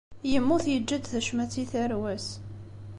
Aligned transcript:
Yemmut 0.31 0.65
yeǧǧa-d 0.69 1.05
tacmat 1.07 1.53
i 1.63 1.65
tarwa-s. 1.71 2.27